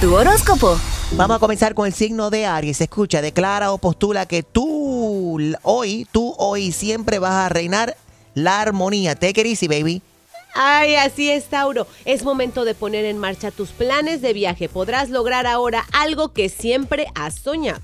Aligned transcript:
Tu 0.00 0.14
horóscopo. 0.14 0.78
Vamos 1.12 1.38
a 1.38 1.40
comenzar 1.40 1.72
con 1.72 1.86
el 1.86 1.94
signo 1.94 2.28
de 2.28 2.44
Aries. 2.44 2.82
Escucha, 2.82 3.22
declara 3.22 3.72
o 3.72 3.78
postula 3.78 4.26
que 4.26 4.42
tú 4.42 5.38
hoy, 5.62 6.06
tú 6.12 6.34
hoy 6.36 6.70
siempre 6.70 7.18
vas 7.18 7.32
a 7.32 7.48
reinar 7.48 7.96
la 8.34 8.60
armonía. 8.60 9.14
Take 9.14 9.40
it 9.40 9.46
easy, 9.46 9.68
baby. 9.68 10.02
Ay, 10.58 10.96
así 10.96 11.30
es, 11.30 11.44
Tauro. 11.44 11.86
Es 12.04 12.24
momento 12.24 12.64
de 12.64 12.74
poner 12.74 13.04
en 13.04 13.18
marcha 13.18 13.50
tus 13.50 13.70
planes 13.70 14.22
de 14.22 14.32
viaje. 14.32 14.68
Podrás 14.68 15.10
lograr 15.10 15.46
ahora 15.46 15.84
algo 15.92 16.32
que 16.32 16.48
siempre 16.48 17.06
has 17.14 17.34
soñado. 17.34 17.80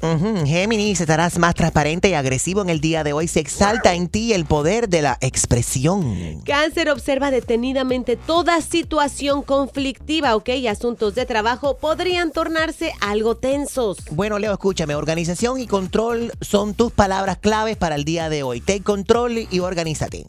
Géminis, 0.46 1.00
estarás 1.00 1.38
más 1.38 1.54
transparente 1.54 2.08
y 2.08 2.14
agresivo 2.14 2.62
en 2.62 2.70
el 2.70 2.80
día 2.80 3.04
de 3.04 3.12
hoy. 3.12 3.28
Se 3.28 3.40
exalta 3.40 3.94
en 3.94 4.08
ti 4.08 4.32
el 4.32 4.46
poder 4.46 4.88
de 4.88 5.02
la 5.02 5.18
expresión. 5.20 6.40
Cáncer 6.44 6.88
observa 6.88 7.30
detenidamente 7.30 8.16
toda 8.16 8.60
situación 8.62 9.42
conflictiva, 9.42 10.34
¿ok? 10.34 10.48
Y 10.50 10.66
asuntos 10.66 11.14
de 11.14 11.26
trabajo 11.26 11.76
podrían 11.76 12.32
tornarse 12.32 12.92
algo 13.00 13.36
tensos. 13.36 13.98
Bueno, 14.10 14.38
Leo, 14.38 14.52
escúchame. 14.52 14.94
Organización 14.94 15.60
y 15.60 15.66
control 15.66 16.32
son 16.40 16.74
tus 16.74 16.92
palabras 16.92 17.38
claves 17.38 17.76
para 17.76 17.96
el 17.96 18.04
día 18.04 18.30
de 18.30 18.42
hoy. 18.42 18.60
Take 18.60 18.82
control 18.82 19.46
y 19.50 19.58
organízate. 19.60 20.26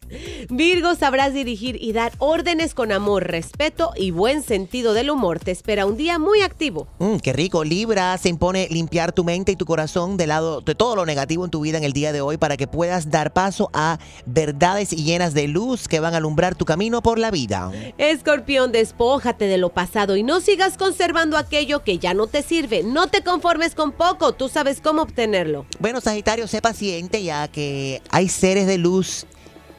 Virgo, 0.50 0.96
sabrás 0.96 1.34
dirigir 1.34 1.78
y 1.82 1.94
dar 1.94 2.12
órdenes 2.34 2.74
con 2.74 2.92
amor, 2.92 3.28
respeto 3.28 3.92
y 3.96 4.10
buen 4.10 4.42
sentido 4.42 4.96
del 4.96 5.12
humor. 5.12 5.38
Te 5.38 5.52
espera 5.52 5.86
un 5.86 5.98
día 5.98 6.18
muy 6.18 6.42
activo. 6.42 6.88
Mm, 6.98 7.18
qué 7.18 7.32
rico. 7.32 7.64
Libra 7.64 8.18
se 8.18 8.28
impone 8.28 8.68
limpiar 8.72 9.12
tu 9.12 9.24
mente 9.24 9.52
y 9.52 9.56
tu 9.56 9.66
corazón 9.66 10.18
de 10.18 10.26
lado 10.26 10.62
de 10.62 10.74
todo 10.74 10.96
lo 10.96 11.06
negativo 11.06 11.46
en 11.46 11.52
tu 11.52 11.62
vida 11.62 11.78
en 11.78 11.84
el 11.84 11.94
día 11.94 12.12
de 12.12 12.22
hoy 12.22 12.38
para 12.38 12.58
que 12.58 12.66
puedas 12.66 13.12
dar 13.12 13.34
paso 13.34 13.70
a 13.72 14.00
verdades 14.26 14.90
llenas 14.90 15.36
de 15.36 15.48
luz 15.48 15.88
que 15.88 16.00
van 16.00 16.16
a 16.16 16.18
alumbrar 16.18 16.56
tu 16.56 16.66
camino 16.66 17.04
por 17.04 17.20
la 17.20 17.30
vida. 17.30 17.72
Escorpión, 18.00 18.72
despójate 18.72 19.46
de 19.46 19.60
lo 19.60 19.70
pasado 19.70 20.16
y 20.16 20.24
no 20.24 20.42
sigas 20.42 20.76
conservando 20.76 21.38
aquello 21.38 21.84
que 21.84 22.00
ya 22.00 22.16
no 22.16 22.26
te 22.26 22.42
sirve. 22.42 22.82
No 22.82 23.06
te 23.06 23.24
conformes 23.24 23.76
con 23.76 23.92
poco, 23.92 24.34
tú 24.34 24.50
sabes 24.50 24.82
cómo 24.82 25.04
obtenerlo. 25.04 25.68
Bueno, 25.80 26.02
Sagitario, 26.02 26.48
sé 26.48 26.64
paciente 26.64 27.22
ya 27.22 27.48
que 27.48 28.02
hay 28.10 28.28
seres 28.28 28.66
de 28.66 28.80
luz 28.80 29.28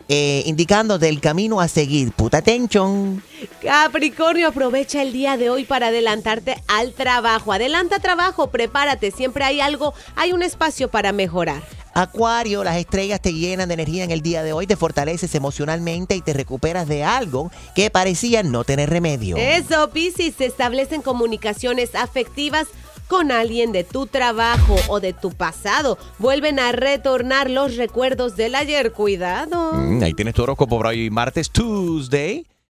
eh, 0.09 0.43
indicándote 0.47 1.09
el 1.09 1.21
camino 1.21 1.61
a 1.61 1.69
seguir. 1.69 2.13
Puta 2.13 2.39
atención. 2.39 3.23
Capricornio, 3.63 4.49
aprovecha 4.49 5.03
el 5.03 5.13
día 5.13 5.37
de 5.37 5.51
hoy 5.51 5.65
para 5.65 5.89
adelantarte 5.89 6.63
al 6.69 6.93
trabajo. 6.93 7.53
Adelanta 7.53 7.99
trabajo, 7.99 8.51
prepárate, 8.51 9.11
siempre 9.11 9.45
hay 9.45 9.61
algo, 9.61 9.95
hay 10.17 10.33
un 10.33 10.43
espacio 10.43 10.89
para 10.89 11.13
mejorar. 11.13 11.63
Acuario, 11.95 12.65
las 12.65 12.77
estrellas 12.77 13.21
te 13.21 13.33
llenan 13.33 13.69
de 13.69 13.75
energía 13.75 14.03
en 14.03 14.11
el 14.11 14.21
día 14.21 14.43
de 14.43 14.53
hoy, 14.53 14.67
te 14.67 14.77
fortaleces 14.77 15.33
emocionalmente 15.37 16.17
y 16.17 16.23
te 16.23 16.33
recuperas 16.33 16.89
de 16.89 17.05
algo 17.05 17.53
que 17.77 17.89
parecía 17.89 18.43
no 18.43 18.65
tener 18.65 18.91
remedio. 18.91 19.37
Eso, 19.37 19.91
Piscis, 19.91 20.35
se 20.37 20.47
establecen 20.47 21.03
comunicaciones 21.03 21.95
afectivas 21.95 22.67
con 23.09 23.33
alguien 23.33 23.73
de 23.73 23.85
tu 23.85 24.07
trabajo 24.07 24.77
o 24.89 25.01
de 25.01 25.13
tu 25.13 25.31
pasado. 25.31 25.99
Vuelven 26.19 26.59
a 26.59 26.73
retornar 26.73 27.51
los 27.51 27.77
recuerdos 27.77 28.37
del 28.37 28.55
ayer. 28.55 28.93
Cuidado. 28.93 29.73
Mm, 29.73 30.03
ahí 30.03 30.15
tienes 30.15 30.35
tu 30.35 30.43
horóscopo 30.43 30.79
para 30.79 30.91
hoy, 30.91 31.11
martes, 31.11 31.51
Tuesday. 31.51 32.47